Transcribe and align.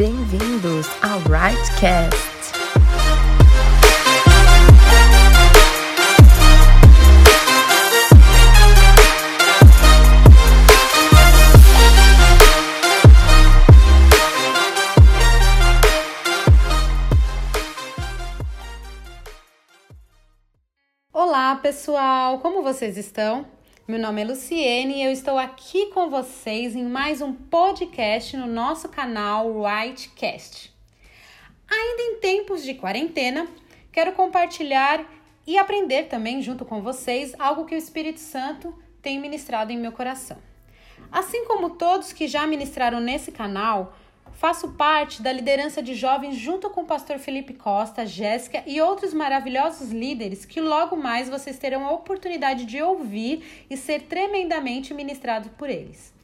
Bem-vindos 0.00 0.86
ao 1.02 1.18
Rightcast. 1.28 2.16
Olá, 21.12 21.56
pessoal! 21.56 22.38
Como 22.38 22.62
vocês 22.62 22.96
estão? 22.96 23.59
Meu 23.88 23.98
nome 23.98 24.22
é 24.22 24.24
Luciene 24.24 24.98
e 24.98 25.02
eu 25.02 25.10
estou 25.10 25.36
aqui 25.36 25.86
com 25.86 26.08
vocês 26.08 26.76
em 26.76 26.84
mais 26.84 27.20
um 27.20 27.32
podcast 27.32 28.36
no 28.36 28.46
nosso 28.46 28.88
canal 28.88 29.50
Whitecast. 29.62 30.72
Ainda 31.68 32.02
em 32.02 32.20
tempos 32.20 32.62
de 32.62 32.74
quarentena, 32.74 33.48
quero 33.90 34.12
compartilhar 34.12 35.04
e 35.44 35.58
aprender 35.58 36.04
também 36.04 36.40
junto 36.40 36.64
com 36.64 36.80
vocês 36.80 37.34
algo 37.38 37.64
que 37.64 37.74
o 37.74 37.78
Espírito 37.78 38.20
Santo 38.20 38.72
tem 39.02 39.18
ministrado 39.18 39.72
em 39.72 39.78
meu 39.78 39.90
coração. 39.90 40.38
Assim 41.10 41.44
como 41.46 41.70
todos 41.70 42.12
que 42.12 42.28
já 42.28 42.46
ministraram 42.46 43.00
nesse 43.00 43.32
canal, 43.32 43.96
Faço 44.40 44.68
parte 44.68 45.20
da 45.20 45.30
liderança 45.30 45.82
de 45.82 45.94
jovens 45.94 46.34
junto 46.34 46.70
com 46.70 46.80
o 46.80 46.86
pastor 46.86 47.18
Felipe 47.18 47.52
Costa, 47.52 48.06
Jéssica 48.06 48.62
e 48.66 48.80
outros 48.80 49.12
maravilhosos 49.12 49.90
líderes 49.90 50.46
que 50.46 50.62
logo 50.62 50.96
mais 50.96 51.28
vocês 51.28 51.58
terão 51.58 51.86
a 51.86 51.92
oportunidade 51.92 52.64
de 52.64 52.80
ouvir 52.80 53.66
e 53.68 53.76
ser 53.76 54.04
tremendamente 54.04 54.94
ministrados 54.94 55.50
por 55.58 55.68
eles. 55.68 56.14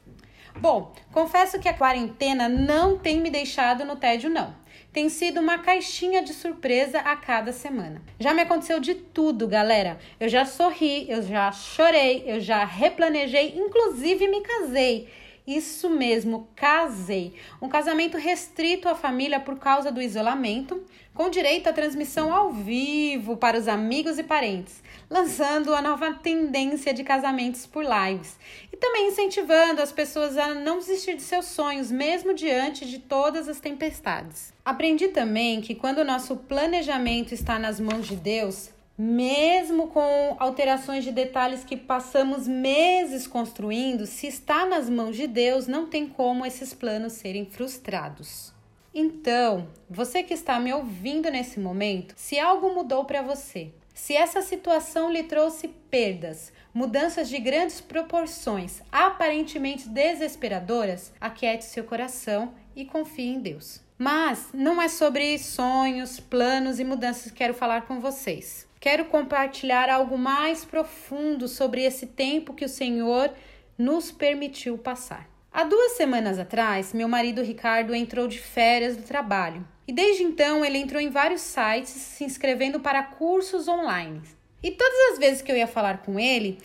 Bom, 0.58 0.94
confesso 1.12 1.60
que 1.60 1.68
a 1.68 1.74
quarentena 1.74 2.48
não 2.48 2.98
tem 2.98 3.20
me 3.20 3.28
deixado 3.28 3.84
no 3.84 3.96
tédio, 3.96 4.30
não. 4.30 4.54
Tem 4.94 5.10
sido 5.10 5.38
uma 5.38 5.58
caixinha 5.58 6.22
de 6.22 6.32
surpresa 6.32 7.00
a 7.00 7.16
cada 7.16 7.52
semana. 7.52 8.00
Já 8.18 8.32
me 8.32 8.40
aconteceu 8.40 8.80
de 8.80 8.94
tudo, 8.94 9.46
galera. 9.46 9.98
Eu 10.18 10.30
já 10.30 10.46
sorri, 10.46 11.04
eu 11.06 11.20
já 11.20 11.52
chorei, 11.52 12.24
eu 12.26 12.40
já 12.40 12.64
replanejei, 12.64 13.58
inclusive 13.58 14.26
me 14.26 14.40
casei. 14.40 15.06
Isso 15.46 15.88
mesmo, 15.88 16.48
casei. 16.56 17.34
Um 17.62 17.68
casamento 17.68 18.18
restrito 18.18 18.88
à 18.88 18.96
família 18.96 19.38
por 19.38 19.58
causa 19.58 19.92
do 19.92 20.02
isolamento, 20.02 20.82
com 21.14 21.30
direito 21.30 21.68
à 21.68 21.72
transmissão 21.72 22.34
ao 22.34 22.50
vivo 22.50 23.36
para 23.36 23.56
os 23.56 23.68
amigos 23.68 24.18
e 24.18 24.24
parentes, 24.24 24.82
lançando 25.08 25.72
a 25.72 25.80
nova 25.80 26.12
tendência 26.14 26.92
de 26.92 27.04
casamentos 27.04 27.64
por 27.64 27.84
lives 27.84 28.36
e 28.72 28.76
também 28.76 29.08
incentivando 29.08 29.80
as 29.80 29.92
pessoas 29.92 30.36
a 30.36 30.52
não 30.52 30.78
desistir 30.78 31.14
de 31.14 31.22
seus 31.22 31.46
sonhos, 31.46 31.92
mesmo 31.92 32.34
diante 32.34 32.84
de 32.84 32.98
todas 32.98 33.48
as 33.48 33.60
tempestades. 33.60 34.52
Aprendi 34.64 35.08
também 35.08 35.60
que 35.60 35.76
quando 35.76 35.98
o 35.98 36.04
nosso 36.04 36.36
planejamento 36.36 37.32
está 37.32 37.56
nas 37.56 37.78
mãos 37.78 38.06
de 38.06 38.16
Deus, 38.16 38.70
mesmo 38.98 39.88
com 39.88 40.36
alterações 40.38 41.04
de 41.04 41.12
detalhes 41.12 41.62
que 41.64 41.76
passamos 41.76 42.48
meses 42.48 43.26
construindo, 43.26 44.06
se 44.06 44.26
está 44.26 44.64
nas 44.64 44.88
mãos 44.88 45.16
de 45.16 45.26
Deus, 45.26 45.66
não 45.66 45.86
tem 45.86 46.06
como 46.06 46.46
esses 46.46 46.72
planos 46.72 47.12
serem 47.12 47.44
frustrados. 47.44 48.54
Então, 48.94 49.68
você 49.90 50.22
que 50.22 50.32
está 50.32 50.58
me 50.58 50.72
ouvindo 50.72 51.30
nesse 51.30 51.60
momento, 51.60 52.14
se 52.16 52.38
algo 52.38 52.74
mudou 52.74 53.04
para 53.04 53.20
você, 53.20 53.70
se 53.92 54.16
essa 54.16 54.40
situação 54.40 55.10
lhe 55.10 55.22
trouxe 55.22 55.68
perdas, 55.68 56.50
mudanças 56.72 57.28
de 57.28 57.38
grandes 57.38 57.80
proporções, 57.80 58.80
aparentemente 58.90 59.88
desesperadoras, 59.88 61.12
aquiete 61.20 61.66
seu 61.66 61.84
coração 61.84 62.54
e 62.74 62.86
confie 62.86 63.34
em 63.34 63.40
Deus. 63.40 63.80
Mas 63.98 64.48
não 64.52 64.80
é 64.80 64.88
sobre 64.88 65.38
sonhos, 65.38 66.18
planos 66.18 66.80
e 66.80 66.84
mudanças 66.84 67.30
que 67.30 67.38
quero 67.38 67.54
falar 67.54 67.82
com 67.82 68.00
vocês 68.00 68.65
quero 68.86 69.06
compartilhar 69.06 69.90
algo 69.90 70.16
mais 70.16 70.64
profundo 70.64 71.48
sobre 71.48 71.82
esse 71.82 72.06
tempo 72.06 72.54
que 72.54 72.64
o 72.64 72.68
Senhor 72.68 73.32
nos 73.76 74.12
permitiu 74.12 74.78
passar. 74.78 75.28
Há 75.52 75.64
duas 75.64 75.96
semanas 75.96 76.38
atrás, 76.38 76.92
meu 76.92 77.08
marido 77.08 77.42
Ricardo 77.42 77.92
entrou 77.92 78.28
de 78.28 78.38
férias 78.38 78.96
do 78.96 79.02
trabalho 79.02 79.66
e 79.88 79.92
desde 79.92 80.22
então 80.22 80.64
ele 80.64 80.78
entrou 80.78 81.02
em 81.02 81.10
vários 81.10 81.40
sites 81.40 81.90
se 81.90 82.22
inscrevendo 82.22 82.78
para 82.78 83.02
cursos 83.02 83.66
online. 83.66 84.22
E 84.62 84.70
todas 84.70 85.14
as 85.14 85.18
vezes 85.18 85.42
que 85.42 85.50
eu 85.50 85.56
ia 85.56 85.66
falar 85.66 86.04
com 86.04 86.20
ele, 86.20 86.56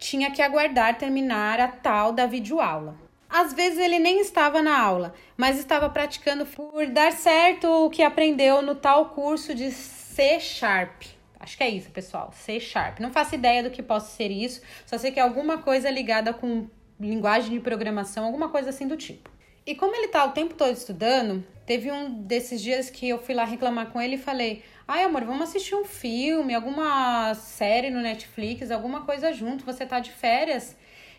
tinha 0.00 0.32
que 0.32 0.42
aguardar 0.42 0.98
terminar 0.98 1.60
a 1.60 1.68
tal 1.68 2.10
da 2.10 2.26
videoaula. 2.26 2.96
Às 3.30 3.52
vezes 3.52 3.78
ele 3.78 4.00
nem 4.00 4.20
estava 4.20 4.60
na 4.60 4.76
aula, 4.76 5.14
mas 5.36 5.56
estava 5.56 5.88
praticando 5.88 6.44
por 6.44 6.88
dar 6.88 7.12
certo 7.12 7.68
o 7.68 7.88
que 7.88 8.02
aprendeu 8.02 8.62
no 8.62 8.74
tal 8.74 9.10
curso 9.10 9.54
de 9.54 9.70
C 9.70 10.40
Sharp. 10.40 11.17
Acho 11.40 11.56
que 11.56 11.62
é 11.62 11.68
isso, 11.68 11.90
pessoal. 11.90 12.32
C 12.32 12.58
Sharp. 12.58 13.00
Não 13.00 13.10
faço 13.10 13.34
ideia 13.34 13.62
do 13.62 13.70
que 13.70 13.82
possa 13.82 14.14
ser 14.14 14.30
isso, 14.30 14.60
só 14.86 14.98
sei 14.98 15.10
que 15.10 15.20
é 15.20 15.22
alguma 15.22 15.58
coisa 15.58 15.90
ligada 15.90 16.32
com 16.32 16.68
linguagem 16.98 17.52
de 17.52 17.60
programação, 17.60 18.24
alguma 18.24 18.48
coisa 18.48 18.70
assim 18.70 18.88
do 18.88 18.96
tipo. 18.96 19.30
E 19.64 19.74
como 19.74 19.94
ele 19.94 20.08
tá 20.08 20.24
o 20.24 20.32
tempo 20.32 20.54
todo 20.54 20.72
estudando, 20.72 21.44
teve 21.66 21.92
um 21.92 22.22
desses 22.22 22.60
dias 22.62 22.88
que 22.88 23.08
eu 23.08 23.18
fui 23.18 23.34
lá 23.34 23.44
reclamar 23.44 23.90
com 23.90 24.00
ele 24.00 24.14
e 24.14 24.18
falei: 24.18 24.62
Ai, 24.86 25.04
amor, 25.04 25.24
vamos 25.24 25.42
assistir 25.42 25.74
um 25.74 25.84
filme, 25.84 26.54
alguma 26.54 27.34
série 27.34 27.90
no 27.90 28.00
Netflix, 28.00 28.70
alguma 28.70 29.02
coisa 29.04 29.32
junto, 29.32 29.66
você 29.66 29.84
tá 29.84 30.00
de 30.00 30.10
férias. 30.10 30.74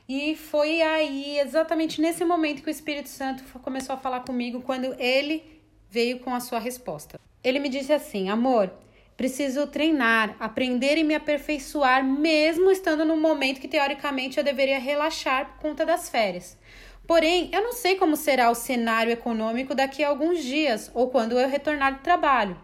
E 0.07 0.36
foi 0.36 0.81
aí, 0.81 1.38
exatamente 1.38 2.01
nesse 2.01 2.25
momento, 2.25 2.63
que 2.63 2.69
o 2.69 2.72
Espírito 2.72 3.09
Santo 3.09 3.44
começou 3.59 3.94
a 3.94 4.00
falar 4.00 4.22
comigo, 4.22 4.62
quando 4.62 4.96
ele 5.00 5.62
veio 5.88 6.18
com 6.18 6.34
a 6.34 6.40
sua 6.40 6.57
resposta. 6.57 7.19
Ele 7.44 7.59
me 7.59 7.69
disse 7.69 7.94
assim: 7.94 8.30
Amor, 8.30 8.74
Preciso 9.19 9.68
treinar, 9.68 10.38
aprender 10.40 10.97
e 10.97 11.03
me 11.03 11.13
aperfeiçoar, 11.13 12.02
mesmo 12.02 12.72
estando 12.72 13.03
num 13.03 13.19
momento 13.19 13.59
que 13.59 13.68
teoricamente 13.68 14.38
eu 14.38 14.46
deveria 14.46 14.80
relaxar 14.80 15.46
por 15.46 15.59
conta 15.59 15.85
das 15.85 16.07
férias. 16.07 16.57
Porém, 17.06 17.50
eu 17.52 17.62
não 17.62 17.74
sei 17.74 17.97
como 17.97 18.16
será 18.16 18.50
o 18.50 18.56
cenário 18.56 19.12
econômico 19.12 19.75
daqui 19.75 20.06
a 20.06 20.07
alguns 20.07 20.41
dias 20.41 20.90
ou 20.94 21.09
quando 21.09 21.38
eu 21.38 21.50
retornar 21.50 21.96
do 21.96 22.02
trabalho. 22.02 22.57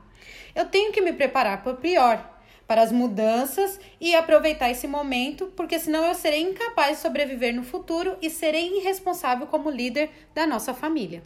Eu 0.56 0.66
tenho 0.66 0.94
que 0.94 1.02
me 1.02 1.12
preparar 1.12 1.62
para 1.62 1.74
o 1.74 1.76
pior, 1.76 2.26
para 2.66 2.82
as 2.82 2.92
mudanças 2.94 3.78
e 4.00 4.16
aproveitar 4.16 4.72
esse 4.72 4.88
momento, 4.88 5.48
porque 5.58 5.78
senão 5.78 6.06
eu 6.06 6.16
serei 6.16 6.42
incapaz 6.42 6.96
de 6.96 7.04
sobreviver 7.04 7.54
no 7.54 7.64
futuro 7.64 8.16
e 8.22 8.30
serei 8.30 8.78
irresponsável 8.78 9.46
como 9.48 9.70
líder 9.70 10.10
da 10.34 10.48
nossa 10.48 10.74
família. 10.74 11.22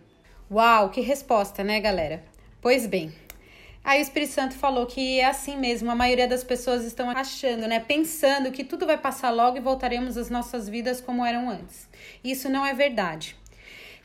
Uau, 0.50 0.90
que 0.90 1.02
resposta, 1.02 1.64
né, 1.64 1.80
galera? 1.80 2.24
Pois 2.60 2.88
bem, 2.88 3.14
Aí 3.84 4.00
o 4.00 4.02
Espírito 4.02 4.34
Santo 4.34 4.56
falou 4.56 4.86
que 4.86 5.20
é 5.20 5.26
assim 5.26 5.58
mesmo, 5.58 5.90
a 5.90 5.96
maioria 5.96 6.28
das 6.28 6.44
pessoas 6.44 6.84
estão 6.84 7.10
achando, 7.10 7.68
né, 7.68 7.80
pensando 7.80 8.52
que 8.52 8.64
tudo 8.64 8.86
vai 8.86 8.98
passar 8.98 9.30
logo 9.30 9.58
e 9.58 9.62
voltaremos 9.62 10.18
às 10.18 10.30
nossas 10.30 10.68
vidas 10.68 11.02
como 11.02 11.26
eram 11.26 11.50
antes. 11.50 11.88
Isso 12.24 12.50
não 12.50 12.66
é 12.66 12.74
verdade. 12.74 13.36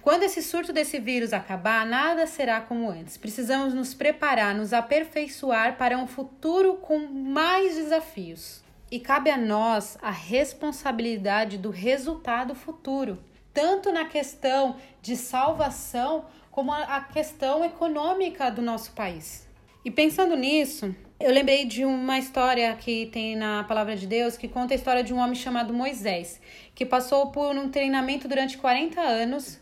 Quando 0.01 0.23
esse 0.23 0.43
surto 0.43 0.71
desse 0.71 0.99
vírus 0.99 1.33
acabar, 1.33 1.87
nada 1.87 2.27
será 2.27 2.61
como 2.61 2.91
antes. 2.91 3.17
Precisamos 3.17 3.73
nos 3.73 3.95
preparar, 3.95 4.55
nos 4.55 4.75
aperfeiçoar 4.75 5.79
para 5.79 5.97
um 5.97 6.07
futuro 6.07 6.75
com 6.75 6.99
mais 6.99 7.75
desafios. 7.75 8.63
E 8.91 9.01
cabe 9.01 9.31
a 9.31 9.39
nós 9.39 9.97
a 10.03 10.11
responsabilidade 10.11 11.57
do 11.57 11.71
resultado 11.71 12.55
futuro, 12.55 13.19
tanto 13.53 13.91
na 13.91 14.05
questão 14.05 14.77
de 15.01 15.17
salvação 15.17 16.27
como 16.51 16.71
a 16.71 17.01
questão 17.01 17.65
econômica 17.65 18.51
do 18.51 18.61
nosso 18.61 18.93
país. 18.93 19.49
E 19.85 19.91
pensando 19.91 20.35
nisso, 20.35 20.97
eu 21.21 21.31
lembrei 21.31 21.67
de 21.67 21.85
uma 21.85 22.19
história 22.19 22.75
que 22.75 23.05
tem 23.13 23.37
na 23.37 23.65
palavra 23.65 23.95
de 23.95 24.07
Deus 24.07 24.35
que 24.35 24.49
conta 24.49 24.73
a 24.73 24.77
história 24.77 25.05
de 25.05 25.13
um 25.13 25.19
homem 25.19 25.35
chamado 25.35 25.75
Moisés, 25.75 26.41
que 26.75 26.87
passou 26.87 27.27
por 27.27 27.55
um 27.55 27.69
treinamento 27.69 28.27
durante 28.27 28.57
40 28.57 28.99
anos, 28.99 29.61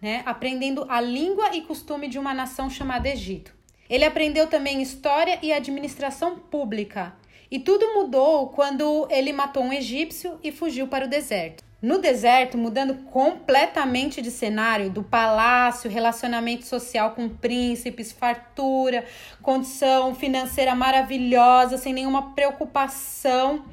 né, 0.00 0.22
aprendendo 0.26 0.84
a 0.90 1.00
língua 1.00 1.56
e 1.56 1.62
costume 1.62 2.06
de 2.06 2.18
uma 2.18 2.34
nação 2.34 2.68
chamada 2.68 3.08
Egito. 3.08 3.54
Ele 3.88 4.04
aprendeu 4.04 4.46
também 4.46 4.82
história 4.82 5.38
e 5.42 5.50
administração 5.50 6.38
pública. 6.38 7.16
E 7.50 7.58
tudo 7.58 7.94
mudou 7.94 8.48
quando 8.48 9.08
ele 9.10 9.32
matou 9.32 9.62
um 9.62 9.72
egípcio 9.72 10.38
e 10.42 10.52
fugiu 10.52 10.86
para 10.86 11.06
o 11.06 11.08
deserto. 11.08 11.64
No 11.82 11.98
deserto, 11.98 12.56
mudando 12.56 12.94
completamente 13.10 14.22
de 14.22 14.30
cenário, 14.30 14.88
do 14.88 15.02
palácio, 15.02 15.90
relacionamento 15.90 16.64
social 16.64 17.10
com 17.10 17.28
príncipes, 17.28 18.12
fartura, 18.12 19.04
condição 19.42 20.14
financeira 20.14 20.76
maravilhosa, 20.76 21.76
sem 21.76 21.92
nenhuma 21.92 22.36
preocupação 22.36 23.64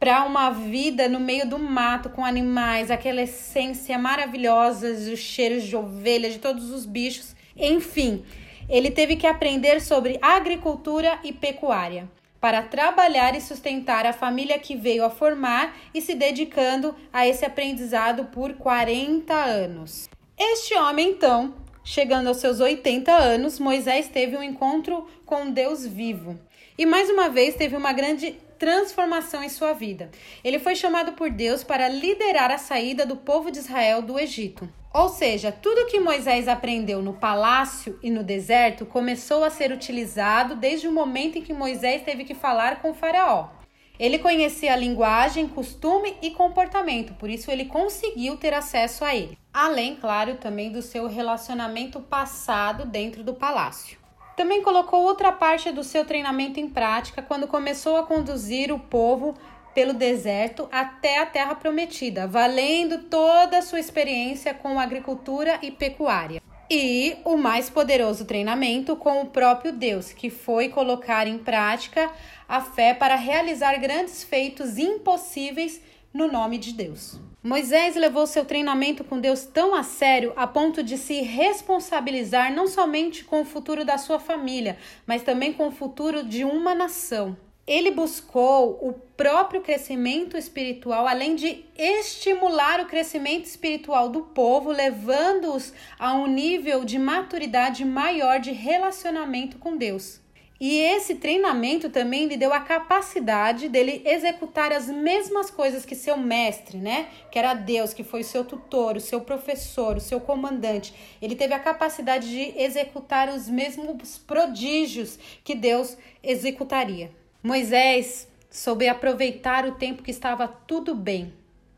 para 0.00 0.24
uma 0.24 0.48
vida 0.48 1.10
no 1.10 1.20
meio 1.20 1.46
do 1.46 1.58
mato 1.58 2.08
com 2.08 2.24
animais, 2.24 2.90
aquela 2.90 3.20
essência 3.20 3.98
maravilhosa, 3.98 4.88
os 4.90 5.18
cheiros 5.18 5.64
de 5.64 5.76
ovelha, 5.76 6.30
de 6.30 6.38
todos 6.38 6.70
os 6.70 6.86
bichos. 6.86 7.36
Enfim, 7.54 8.24
ele 8.66 8.90
teve 8.90 9.14
que 9.14 9.26
aprender 9.26 9.82
sobre 9.82 10.18
agricultura 10.22 11.18
e 11.22 11.34
pecuária 11.34 12.08
para 12.40 12.62
trabalhar 12.62 13.34
e 13.36 13.40
sustentar 13.40 14.06
a 14.06 14.12
família 14.12 14.58
que 14.58 14.76
veio 14.76 15.04
a 15.04 15.10
formar 15.10 15.76
e 15.92 16.00
se 16.00 16.14
dedicando 16.14 16.94
a 17.12 17.26
esse 17.26 17.44
aprendizado 17.44 18.26
por 18.26 18.54
40 18.54 19.34
anos. 19.34 20.08
Este 20.38 20.74
homem, 20.74 21.10
então, 21.10 21.54
chegando 21.82 22.28
aos 22.28 22.36
seus 22.36 22.60
80 22.60 23.10
anos, 23.12 23.58
Moisés 23.58 24.08
teve 24.08 24.36
um 24.36 24.42
encontro 24.42 25.06
com 25.26 25.50
Deus 25.50 25.84
vivo. 25.84 26.38
E 26.76 26.86
mais 26.86 27.10
uma 27.10 27.28
vez 27.28 27.56
teve 27.56 27.76
uma 27.76 27.92
grande 27.92 28.38
transformação 28.58 29.42
em 29.42 29.48
sua 29.48 29.72
vida. 29.72 30.10
Ele 30.44 30.58
foi 30.58 30.74
chamado 30.74 31.12
por 31.12 31.30
Deus 31.30 31.64
para 31.64 31.88
liderar 31.88 32.50
a 32.50 32.58
saída 32.58 33.06
do 33.06 33.16
povo 33.16 33.50
de 33.50 33.58
Israel 33.58 34.02
do 34.02 34.18
Egito. 34.18 34.68
Ou 34.98 35.08
seja, 35.08 35.52
tudo 35.52 35.86
que 35.86 36.00
Moisés 36.00 36.48
aprendeu 36.48 37.00
no 37.00 37.12
palácio 37.12 37.96
e 38.02 38.10
no 38.10 38.24
deserto 38.24 38.84
começou 38.84 39.44
a 39.44 39.48
ser 39.48 39.70
utilizado 39.70 40.56
desde 40.56 40.88
o 40.88 40.92
momento 40.92 41.38
em 41.38 41.42
que 41.42 41.52
Moisés 41.52 42.02
teve 42.02 42.24
que 42.24 42.34
falar 42.34 42.82
com 42.82 42.92
Faraó. 42.92 43.50
Ele 43.96 44.18
conhecia 44.18 44.72
a 44.72 44.76
linguagem, 44.76 45.46
costume 45.46 46.16
e 46.20 46.32
comportamento, 46.32 47.14
por 47.14 47.30
isso 47.30 47.48
ele 47.48 47.66
conseguiu 47.66 48.36
ter 48.36 48.52
acesso 48.52 49.04
a 49.04 49.14
ele. 49.14 49.38
Além, 49.54 49.94
claro, 49.94 50.34
também 50.34 50.72
do 50.72 50.82
seu 50.82 51.06
relacionamento 51.06 52.00
passado 52.00 52.84
dentro 52.84 53.22
do 53.22 53.34
palácio. 53.34 53.98
Também 54.36 54.62
colocou 54.62 55.04
outra 55.04 55.30
parte 55.30 55.70
do 55.70 55.84
seu 55.84 56.04
treinamento 56.04 56.58
em 56.58 56.68
prática 56.68 57.22
quando 57.22 57.46
começou 57.46 57.96
a 57.98 58.02
conduzir 58.02 58.72
o 58.72 58.80
povo 58.80 59.36
pelo 59.78 59.94
deserto 59.94 60.68
até 60.72 61.20
a 61.20 61.26
terra 61.26 61.54
prometida, 61.54 62.26
valendo 62.26 63.04
toda 63.04 63.58
a 63.58 63.62
sua 63.62 63.78
experiência 63.78 64.52
com 64.52 64.76
agricultura 64.76 65.56
e 65.62 65.70
pecuária. 65.70 66.42
E 66.68 67.18
o 67.24 67.36
mais 67.36 67.70
poderoso 67.70 68.24
treinamento 68.24 68.96
com 68.96 69.22
o 69.22 69.26
próprio 69.26 69.70
Deus, 69.70 70.12
que 70.12 70.30
foi 70.30 70.68
colocar 70.68 71.28
em 71.28 71.38
prática 71.38 72.10
a 72.48 72.60
fé 72.60 72.92
para 72.92 73.14
realizar 73.14 73.78
grandes 73.78 74.24
feitos 74.24 74.78
impossíveis 74.78 75.80
no 76.12 76.26
nome 76.26 76.58
de 76.58 76.72
Deus. 76.72 77.20
Moisés 77.40 77.94
levou 77.94 78.26
seu 78.26 78.44
treinamento 78.44 79.04
com 79.04 79.20
Deus 79.20 79.44
tão 79.44 79.76
a 79.76 79.84
sério 79.84 80.32
a 80.34 80.44
ponto 80.44 80.82
de 80.82 80.98
se 80.98 81.20
responsabilizar 81.20 82.52
não 82.52 82.66
somente 82.66 83.22
com 83.22 83.42
o 83.42 83.44
futuro 83.44 83.84
da 83.84 83.96
sua 83.96 84.18
família, 84.18 84.76
mas 85.06 85.22
também 85.22 85.52
com 85.52 85.68
o 85.68 85.72
futuro 85.72 86.24
de 86.24 86.42
uma 86.42 86.74
nação. 86.74 87.36
Ele 87.68 87.90
buscou 87.90 88.78
o 88.80 88.94
próprio 89.14 89.60
crescimento 89.60 90.38
espiritual, 90.38 91.06
além 91.06 91.34
de 91.34 91.66
estimular 91.76 92.80
o 92.80 92.86
crescimento 92.86 93.44
espiritual 93.44 94.08
do 94.08 94.22
povo, 94.22 94.72
levando-os 94.72 95.74
a 95.98 96.14
um 96.14 96.26
nível 96.26 96.82
de 96.82 96.98
maturidade 96.98 97.84
maior 97.84 98.40
de 98.40 98.52
relacionamento 98.52 99.58
com 99.58 99.76
Deus. 99.76 100.18
E 100.58 100.80
esse 100.80 101.16
treinamento 101.16 101.90
também 101.90 102.26
lhe 102.26 102.38
deu 102.38 102.54
a 102.54 102.60
capacidade 102.60 103.68
dele 103.68 104.00
executar 104.06 104.72
as 104.72 104.88
mesmas 104.88 105.50
coisas 105.50 105.84
que 105.84 105.94
seu 105.94 106.16
mestre, 106.16 106.78
né? 106.78 107.10
Que 107.30 107.38
era 107.38 107.52
Deus, 107.52 107.92
que 107.92 108.02
foi 108.02 108.22
o 108.22 108.24
seu 108.24 108.46
tutor, 108.46 108.96
o 108.96 109.00
seu 109.00 109.20
professor, 109.20 109.98
o 109.98 110.00
seu 110.00 110.20
comandante. 110.20 110.94
Ele 111.20 111.36
teve 111.36 111.52
a 111.52 111.60
capacidade 111.60 112.30
de 112.30 112.58
executar 112.58 113.28
os 113.28 113.46
mesmos 113.46 114.16
prodígios 114.16 115.18
que 115.44 115.54
Deus 115.54 115.98
executaria. 116.22 117.10
Moisés 117.42 118.28
soube 118.50 118.88
aproveitar 118.88 119.66
o 119.66 119.72
tempo 119.72 120.02
que 120.02 120.10
estava 120.10 120.48
tudo 120.48 120.94
bem, 120.94 121.32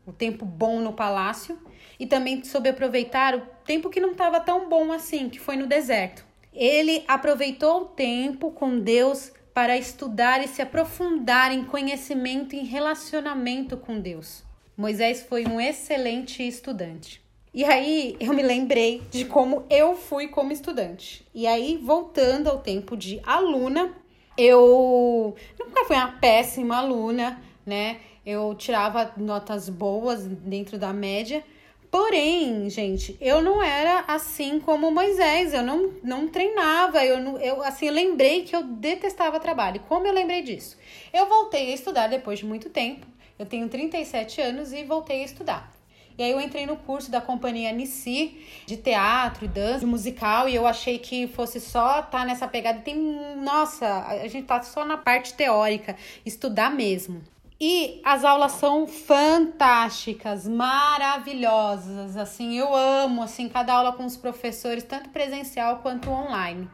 o 0.05 0.11
tempo 0.11 0.43
bom 0.45 0.79
no 0.79 0.93
palácio, 0.93 1.59
e 1.99 2.07
também 2.07 2.43
soube 2.43 2.69
aproveitar 2.69 3.35
o 3.35 3.41
tempo 3.65 3.89
que 3.89 3.99
não 3.99 4.11
estava 4.11 4.39
tão 4.39 4.67
bom 4.67 4.91
assim, 4.91 5.29
que 5.29 5.39
foi 5.39 5.55
no 5.55 5.67
deserto. 5.67 6.25
Ele 6.51 7.03
aproveitou 7.07 7.81
o 7.81 7.85
tempo 7.85 8.51
com 8.51 8.79
Deus 8.79 9.31
para 9.53 9.77
estudar 9.77 10.43
e 10.43 10.47
se 10.47 10.61
aprofundar 10.61 11.51
em 11.51 11.63
conhecimento 11.63 12.55
e 12.55 12.63
relacionamento 12.63 13.77
com 13.77 13.99
Deus. 13.99 14.43
Moisés 14.75 15.21
foi 15.21 15.45
um 15.45 15.61
excelente 15.61 16.45
estudante. 16.45 17.21
E 17.53 17.63
aí 17.65 18.15
eu 18.19 18.33
me 18.33 18.41
lembrei 18.41 19.03
de 19.11 19.25
como 19.25 19.65
eu 19.69 19.95
fui 19.95 20.29
como 20.29 20.53
estudante. 20.53 21.25
E 21.35 21.45
aí, 21.45 21.77
voltando 21.77 22.49
ao 22.49 22.59
tempo 22.59 22.95
de 22.95 23.19
aluna, 23.25 23.93
eu 24.41 25.35
nunca 25.59 25.85
fui 25.85 25.95
uma 25.95 26.13
péssima 26.13 26.77
aluna, 26.77 27.41
né? 27.65 27.97
Eu 28.25 28.53
tirava 28.55 29.11
notas 29.17 29.67
boas 29.69 30.23
dentro 30.23 30.77
da 30.77 30.93
média, 30.93 31.43
Porém, 31.91 32.69
gente, 32.69 33.17
eu 33.19 33.41
não 33.41 33.61
era 33.61 34.05
assim 34.07 34.61
como 34.61 34.89
Moisés, 34.89 35.53
eu 35.53 35.61
não, 35.61 35.91
não 36.01 36.25
treinava, 36.25 37.03
eu, 37.05 37.37
eu 37.39 37.61
assim, 37.61 37.89
lembrei 37.89 38.43
que 38.43 38.55
eu 38.55 38.63
detestava 38.63 39.41
trabalho. 39.41 39.81
Como 39.89 40.07
eu 40.07 40.13
lembrei 40.13 40.41
disso? 40.41 40.77
Eu 41.11 41.27
voltei 41.27 41.69
a 41.69 41.75
estudar 41.75 42.07
depois 42.07 42.39
de 42.39 42.45
muito 42.45 42.69
tempo, 42.69 43.05
eu 43.37 43.45
tenho 43.45 43.67
37 43.67 44.39
anos 44.39 44.71
e 44.71 44.85
voltei 44.85 45.21
a 45.21 45.25
estudar. 45.25 45.80
E 46.17 46.23
aí 46.23 46.31
eu 46.31 46.41
entrei 46.41 46.65
no 46.65 46.77
curso 46.77 47.09
da 47.09 47.21
companhia 47.21 47.71
Nissi 47.71 48.37
de 48.65 48.77
teatro 48.77 49.45
e 49.45 49.47
dança, 49.47 49.85
musical, 49.85 50.47
e 50.47 50.55
eu 50.55 50.67
achei 50.67 50.99
que 50.99 51.27
fosse 51.27 51.59
só 51.59 51.99
estar 51.99 52.11
tá 52.11 52.25
nessa 52.25 52.47
pegada. 52.47 52.79
Tem, 52.79 52.95
nossa, 53.37 54.05
a 54.07 54.27
gente 54.27 54.45
tá 54.45 54.61
só 54.61 54.85
na 54.85 54.97
parte 54.97 55.33
teórica, 55.33 55.95
estudar 56.25 56.69
mesmo. 56.71 57.21
E 57.63 58.01
as 58.03 58.25
aulas 58.25 58.53
são 58.53 58.87
fantásticas, 58.87 60.47
maravilhosas, 60.47 62.17
assim, 62.17 62.57
eu 62.57 62.75
amo, 62.75 63.21
assim, 63.21 63.47
cada 63.47 63.73
aula 63.73 63.93
com 63.93 64.03
os 64.03 64.17
professores, 64.17 64.83
tanto 64.83 65.09
presencial 65.09 65.77
quanto 65.77 66.09
online. 66.09 66.67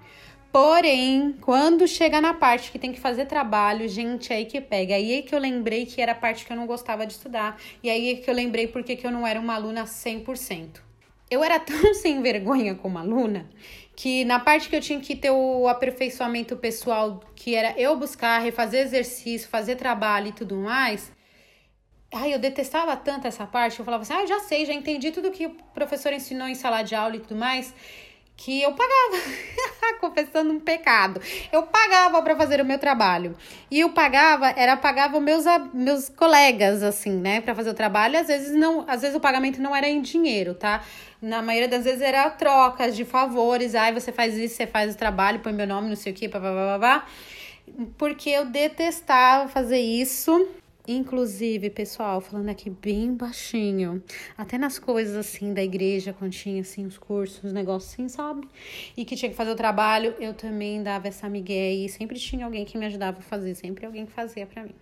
Porém, 0.60 1.36
quando 1.40 1.88
chega 1.88 2.20
na 2.20 2.34
parte 2.34 2.72
que 2.72 2.80
tem 2.80 2.92
que 2.92 3.00
fazer 3.00 3.28
trabalho, 3.28 3.88
gente, 3.88 4.34
aí 4.34 4.44
que 4.44 4.60
pega. 4.60 4.96
Aí 4.96 5.20
é 5.20 5.22
que 5.22 5.36
eu 5.36 5.38
lembrei 5.38 5.86
que 5.86 6.02
era 6.02 6.14
a 6.14 6.16
parte 6.16 6.44
que 6.44 6.52
eu 6.52 6.58
não 6.58 6.66
gostava 6.66 7.06
de 7.06 7.14
estudar. 7.14 7.62
E 7.84 7.92
aí 7.92 8.14
é 8.14 8.16
que 8.16 8.28
eu 8.28 8.34
lembrei 8.34 8.66
porque 8.66 8.96
que 8.96 9.06
eu 9.06 9.12
não 9.12 9.28
era 9.28 9.40
uma 9.40 9.54
aluna 9.54 9.84
100%. 9.84 10.82
Eu 11.30 11.44
era 11.44 11.60
tão 11.62 11.94
sem 11.94 12.24
vergonha 12.24 12.74
como 12.74 12.98
aluna 12.98 13.48
que 13.96 14.26
na 14.26 14.40
parte 14.40 14.68
que 14.68 14.76
eu 14.76 14.82
tinha 14.82 15.00
que 15.00 15.16
ter 15.16 15.30
o 15.30 15.68
aperfeiçoamento 15.68 16.58
pessoal, 16.58 17.22
que 17.36 17.54
era 17.54 17.80
eu 17.80 17.96
buscar, 17.96 18.40
refazer 18.40 18.82
exercício, 18.82 19.48
fazer 19.48 19.76
trabalho 19.76 20.30
e 20.30 20.32
tudo 20.32 20.56
mais, 20.56 21.12
ai, 22.12 22.34
eu 22.34 22.40
detestava 22.40 22.96
tanto 22.96 23.28
essa 23.28 23.46
parte, 23.46 23.78
eu 23.78 23.86
falava 23.86 24.02
assim, 24.02 24.14
ah, 24.14 24.26
já 24.26 24.40
sei, 24.40 24.66
já 24.66 24.74
entendi 24.74 25.12
tudo 25.12 25.30
que 25.30 25.46
o 25.46 25.56
professor 25.74 26.14
ensinou 26.14 26.48
em 26.48 26.56
sala 26.56 26.82
de 26.82 26.96
aula 26.96 27.16
e 27.16 27.20
tudo 27.20 27.36
mais, 27.36 27.74
que 28.38 28.62
eu 28.62 28.72
pagava, 28.72 29.24
confessando 30.00 30.54
um 30.54 30.60
pecado. 30.60 31.20
Eu 31.52 31.64
pagava 31.64 32.22
para 32.22 32.36
fazer 32.36 32.62
o 32.62 32.66
meu 32.66 32.78
trabalho. 32.78 33.36
E 33.70 33.80
eu 33.80 33.90
pagava, 33.90 34.50
era 34.52 34.78
pagava 34.78 35.20
meus 35.20 35.44
meus 35.74 36.08
colegas 36.08 36.84
assim, 36.84 37.12
né, 37.12 37.42
para 37.42 37.56
fazer 37.56 37.72
o 37.72 37.74
trabalho. 37.74 38.20
Às 38.20 38.28
vezes 38.28 38.56
não, 38.56 38.86
às 38.88 39.02
vezes 39.02 39.18
o 39.18 39.20
pagamento 39.20 39.60
não 39.60 39.76
era 39.76 39.90
em 39.90 40.02
dinheiro, 40.02 40.54
tá? 40.54 40.84
Na 41.20 41.42
maioria 41.42 41.68
das 41.68 41.84
vezes 41.84 42.02
era 42.02 42.30
trocas 42.30 42.96
de 42.96 43.04
favores. 43.04 43.74
Ai, 43.74 43.92
você 43.92 44.12
faz 44.12 44.38
isso, 44.38 44.56
você 44.56 44.68
faz 44.68 44.94
o 44.94 44.98
trabalho, 44.98 45.40
põe 45.40 45.52
meu 45.52 45.66
nome, 45.66 45.90
não 45.90 45.96
sei 45.96 46.14
o 46.14 46.16
que, 46.16 46.30
papapá. 46.30 47.08
Porque 47.98 48.30
eu 48.30 48.46
detestava 48.46 49.50
fazer 49.50 49.80
isso. 49.80 50.48
Inclusive, 50.88 51.70
pessoal, 51.70 52.22
falando 52.22 52.48
aqui 52.48 52.70
bem 52.70 53.14
baixinho, 53.14 54.02
até 54.38 54.58
nas 54.58 54.80
coisas 54.80 55.18
assim 55.18 55.54
da 55.54 55.62
igreja, 55.62 56.14
quando 56.14 56.32
tinha 56.32 56.62
assim 56.62 56.86
os 56.86 56.98
cursos, 56.98 57.44
os 57.44 57.52
negócios 57.52 57.92
assim, 57.92 58.08
sabe? 58.08 58.48
E 58.96 59.04
que 59.04 59.14
tinha 59.18 59.30
que 59.30 59.36
fazer 59.36 59.52
o 59.52 59.56
trabalho, 59.56 60.16
eu 60.18 60.34
também 60.34 60.82
dava 60.82 61.10
essa 61.10 61.28
migué 61.28 61.74
e 61.74 61.90
sempre 61.90 62.18
tinha 62.18 62.46
alguém 62.46 62.64
que 62.64 62.78
me 62.78 62.86
ajudava 62.86 63.20
a 63.20 63.22
fazer, 63.22 63.54
sempre 63.56 63.86
alguém 63.86 64.06
que 64.06 64.14
fazia 64.14 64.46
para 64.46 64.64
mim. 64.64 64.76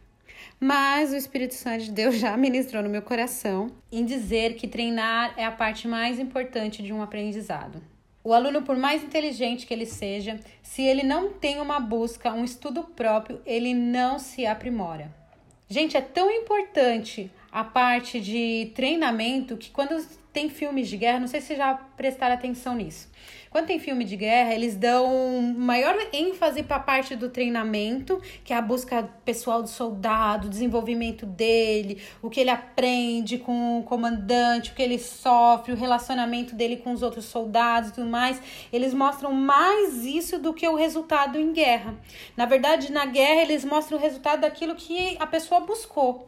Mas 0.60 1.12
o 1.12 1.16
Espírito 1.16 1.56
Santo 1.56 1.86
de 1.86 1.92
Deus 1.92 2.14
já 2.20 2.38
ministrou 2.38 2.84
no 2.84 2.90
meu 2.90 3.02
coração 3.02 3.72
em 3.92 4.06
dizer 4.06 4.54
que 4.54 4.68
treinar 4.68 5.34
é 5.38 5.44
a 5.44 5.52
parte 5.52 5.88
mais 5.88 6.20
importante 6.20 6.84
de 6.84 6.94
um 6.94 7.02
aprendizado. 7.02 7.82
O 8.24 8.32
aluno, 8.32 8.62
por 8.62 8.76
mais 8.76 9.04
inteligente 9.04 9.66
que 9.66 9.74
ele 9.74 9.88
seja, 9.88 10.40
se 10.62 10.84
ele 10.84 11.02
não 11.02 11.34
tem 11.34 11.60
uma 11.60 11.80
busca, 11.80 12.32
um 12.32 12.44
estudo 12.44 12.84
próprio, 12.84 13.42
ele 13.44 13.74
não 13.74 14.20
se 14.20 14.46
aprimora. 14.46 15.25
Gente, 15.68 15.98
é 15.98 16.02
tão 16.02 16.30
importante 16.30 17.32
a 17.52 17.64
parte 17.64 18.20
de 18.20 18.72
treinamento 18.76 19.58
que 19.58 19.72
quando 19.72 20.06
tem 20.32 20.50
filmes 20.50 20.88
de 20.88 20.98
guerra, 20.98 21.20
não 21.20 21.28
sei 21.28 21.42
se 21.42 21.56
já 21.56 21.74
prestaram 21.74 22.36
atenção 22.36 22.76
nisso. 22.76 23.10
Quando 23.56 23.68
tem 23.68 23.80
filme 23.80 24.04
de 24.04 24.18
guerra, 24.18 24.54
eles 24.54 24.76
dão 24.76 25.42
maior 25.58 25.96
ênfase 26.12 26.62
para 26.62 26.76
a 26.76 26.80
parte 26.82 27.16
do 27.16 27.30
treinamento, 27.30 28.22
que 28.44 28.52
é 28.52 28.58
a 28.58 28.62
busca 28.62 29.10
pessoal 29.24 29.64
do 29.64 29.70
soldado, 29.70 30.48
o 30.48 30.50
desenvolvimento 30.50 31.26
dele, 31.26 32.02
o 32.22 32.30
que 32.30 32.42
ele 32.42 32.50
aprende 32.50 33.38
com 33.38 33.80
o 33.80 33.84
comandante, 33.84 34.72
o 34.72 34.76
que 34.76 34.82
ele 34.82 35.00
sofre, 35.00 35.72
o 35.72 35.78
relacionamento 35.78 36.54
dele 36.54 36.76
com 36.76 36.92
os 36.92 37.02
outros 37.02 37.24
soldados 37.24 37.92
e 37.92 37.94
tudo 37.94 38.10
mais. 38.10 38.42
Eles 38.74 38.94
mostram 38.94 39.32
mais 39.32 40.04
isso 40.04 40.38
do 40.38 40.54
que 40.54 40.68
o 40.68 40.76
resultado 40.76 41.40
em 41.40 41.54
guerra. 41.54 41.96
Na 42.36 42.46
verdade, 42.46 42.92
na 42.92 43.06
guerra, 43.06 43.44
eles 43.44 43.64
mostram 43.64 43.98
o 43.98 44.02
resultado 44.02 44.42
daquilo 44.42 44.76
que 44.76 45.16
a 45.18 45.26
pessoa 45.26 45.62
buscou. 45.62 46.28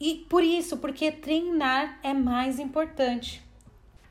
E 0.00 0.24
por 0.26 0.42
isso, 0.42 0.78
porque 0.78 1.12
treinar 1.12 2.00
é 2.02 2.14
mais 2.14 2.58
importante. 2.58 3.42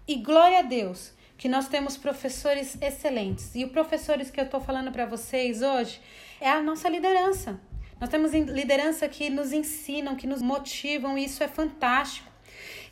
E 0.07 0.17
glória 0.17 0.59
a 0.59 0.61
Deus 0.61 1.14
que 1.37 1.49
nós 1.49 1.67
temos 1.67 1.97
professores 1.97 2.77
excelentes. 2.81 3.53
E 3.55 3.65
os 3.65 3.71
professores 3.71 4.31
que 4.31 4.39
eu 4.39 4.45
estou 4.45 4.61
falando 4.61 4.91
para 4.91 5.05
vocês 5.05 5.61
hoje 5.61 5.99
é 6.39 6.49
a 6.49 6.61
nossa 6.61 6.87
liderança. 6.89 7.59
Nós 7.99 8.09
temos 8.09 8.33
liderança 8.33 9.07
que 9.07 9.29
nos 9.29 9.53
ensinam, 9.53 10.15
que 10.15 10.27
nos 10.27 10.41
motivam, 10.41 11.17
e 11.17 11.25
isso 11.25 11.43
é 11.43 11.47
fantástico. 11.47 12.29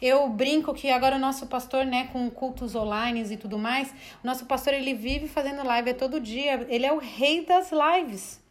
Eu 0.01 0.27
brinco 0.27 0.73
que 0.73 0.89
agora 0.89 1.15
o 1.15 1.19
nosso 1.19 1.47
pastor, 1.47 1.85
né, 1.85 2.09
com 2.11 2.29
cultos 2.29 2.75
online 2.75 3.23
e 3.31 3.37
tudo 3.37 3.57
mais, 3.57 3.89
o 4.23 4.27
nosso 4.27 4.45
pastor 4.45 4.73
ele 4.73 4.93
vive 4.93 5.27
fazendo 5.27 5.63
live 5.63 5.93
todo 5.93 6.19
dia. 6.19 6.65
Ele 6.69 6.85
é 6.85 6.91
o 6.91 6.99
rei 6.99 7.45
das 7.45 7.71
lives 7.71 8.42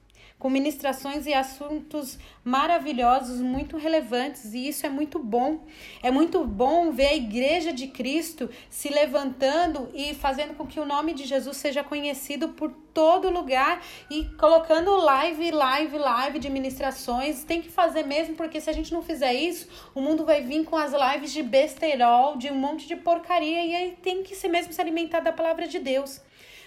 com 0.42 0.50
ministrações 0.50 1.24
e 1.24 1.32
assuntos 1.32 2.18
maravilhosos, 2.42 3.40
muito 3.40 3.76
relevantes, 3.76 4.52
e 4.52 4.66
isso 4.66 4.84
é 4.84 4.88
muito 4.88 5.20
bom. 5.20 5.64
É 6.02 6.10
muito 6.10 6.44
bom 6.44 6.90
ver 6.90 7.06
a 7.06 7.14
igreja 7.14 7.72
de 7.72 7.86
Cristo 7.86 8.50
se 8.68 8.88
levantando 8.88 9.88
e 9.94 10.12
fazendo 10.14 10.56
com 10.56 10.66
que 10.66 10.80
o 10.80 10.84
nome 10.84 11.14
de 11.14 11.26
Jesus 11.26 11.58
seja 11.58 11.84
conhecido 11.84 12.48
por 12.48 12.72
todo 12.92 13.30
lugar 13.30 13.84
e 14.10 14.24
colocando 14.36 14.96
live, 14.96 15.52
live, 15.52 15.96
live 15.96 16.40
de 16.40 16.50
ministrações. 16.50 17.44
Tem 17.44 17.62
que 17.62 17.70
fazer 17.70 18.02
mesmo, 18.02 18.34
porque 18.34 18.60
se 18.60 18.68
a 18.68 18.72
gente 18.72 18.92
não 18.92 19.00
fizer 19.00 19.32
isso, 19.32 19.68
o 19.94 20.00
mundo 20.00 20.24
vai 20.24 20.42
vir 20.42 20.64
com 20.64 20.76
as 20.76 20.92
lives 20.92 21.32
de 21.32 21.44
besterol, 21.44 22.36
de 22.36 22.50
um 22.50 22.56
monte 22.56 22.88
de 22.88 22.96
porcaria, 22.96 23.64
e 23.64 23.76
aí 23.76 23.96
tem 24.02 24.24
que 24.24 24.34
ser 24.34 24.48
mesmo 24.48 24.72
se 24.72 24.80
alimentar 24.80 25.20
da 25.20 25.32
palavra 25.32 25.68
de 25.68 25.78
Deus. 25.78 26.20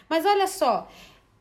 Mas 0.08 0.26
olha 0.26 0.48
só, 0.48 0.88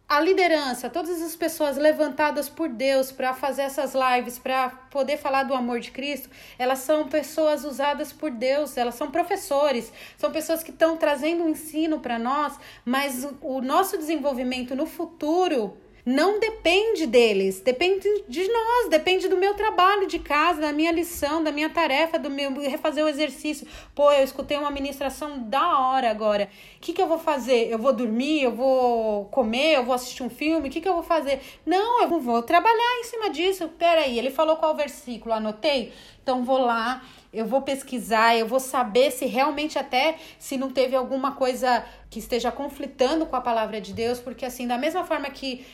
a 0.07 0.21
liderança, 0.21 0.91
todas 0.91 1.23
as 1.23 1.35
pessoas 1.35 1.77
levantadas 1.77 2.49
por 2.49 2.69
Deus 2.69 3.11
para 3.11 3.33
fazer 3.33 3.63
essas 3.63 3.95
lives, 3.95 4.39
para 4.39 4.69
poder 4.69 5.17
falar 5.17 5.45
do 5.45 5.55
amor 5.55 5.81
de 5.81 5.91
Cristo, 5.91 6.29
elas 6.59 6.81
são 6.81 7.09
pessoas 7.09 7.65
usadas 7.65 8.13
por 8.13 8.31
Deus, 8.31 8.77
elas 8.77 8.95
são 8.95 9.11
professores, 9.11 9.93
são 10.19 10.31
pessoas 10.31 10.63
que 10.63 10.71
estão 10.71 10.97
trazendo 10.97 11.43
um 11.43 11.49
ensino 11.49 12.01
para 12.01 12.19
nós, 12.19 12.59
mas 12.85 13.27
o 13.41 13.61
nosso 13.63 13.97
desenvolvimento 13.97 14.77
no 14.77 14.87
futuro 14.87 15.77
não 16.05 16.39
depende 16.39 17.07
deles, 17.07 17.61
depende 17.61 18.07
de 18.29 18.47
nós, 18.47 18.91
depende 18.91 19.27
do 19.27 19.39
meu 19.39 19.55
trabalho 19.55 20.07
de 20.07 20.19
casa, 20.19 20.61
da 20.61 20.73
minha 20.73 20.93
lição, 20.93 21.43
da 21.43 21.51
minha 21.51 21.71
tarefa, 21.71 22.19
do 22.19 22.29
meu 22.29 22.53
refazer 22.61 23.03
o 23.03 23.09
exercício. 23.09 23.67
Pô, 23.95 24.13
eu 24.13 24.23
escutei 24.23 24.59
uma 24.59 24.71
ministração 24.71 25.49
da 25.49 25.79
hora 25.79 26.11
agora. 26.11 26.51
O 26.77 26.81
que, 26.81 26.93
que 26.93 27.01
eu 27.01 27.07
vou 27.07 27.19
fazer? 27.19 27.71
Eu 27.71 27.79
vou 27.79 27.93
dormir? 27.93 28.43
Eu 28.43 28.53
vou 28.53 29.25
comer? 29.27 29.77
Eu 29.77 29.85
vou 29.85 29.95
assistir 29.95 30.23
um 30.23 30.29
filme? 30.29 30.69
O 30.69 30.71
que, 30.71 30.81
que 30.81 30.89
eu 30.89 30.95
vou 30.95 31.03
fazer? 31.03 31.41
Não, 31.65 32.03
eu 32.03 32.21
vou 32.21 32.43
trabalhar 32.43 33.01
em 33.01 33.05
cima 33.05 33.31
disso. 33.31 33.69
Peraí, 33.79 34.19
ele 34.19 34.31
falou 34.31 34.57
qual 34.57 34.77
versículo? 34.77 35.35
Anotei? 35.35 35.91
Então 36.25 36.43
vou 36.43 36.59
lá 36.59 37.03
eu 37.35 37.45
vou 37.45 37.61
pesquisar, 37.63 38.37
eu 38.37 38.47
vou 38.47 38.61
saber 38.61 39.11
se 39.11 39.27
realmente 39.27 39.77
até 39.77 40.17
se 40.39 40.57
não 40.57 40.71
teve 40.71 40.95
alguma 40.95 41.33
coisa 41.33 41.85
que 42.09 42.21
esteja 42.21 42.53
conflitando 42.53 43.27
com 43.27 43.35
a 43.35 43.41
palavra 43.41 43.81
de 43.81 43.93
Deus, 43.93 44.21
porque 44.21 44.47
assim, 44.47 44.69
da 44.69 44.79
mesma 44.79 45.03
forma 45.03 45.29
que 45.29 45.67